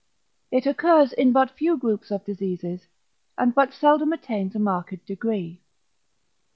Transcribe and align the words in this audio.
It 0.49 0.65
occurs 0.65 1.13
in 1.13 1.31
but 1.31 1.51
few 1.51 1.77
groups 1.77 2.09
of 2.09 2.25
diseases, 2.25 2.87
and 3.37 3.53
but 3.53 3.71
seldom 3.71 4.11
attains 4.13 4.55
a 4.55 4.59
marked 4.59 5.05
degree. 5.05 5.61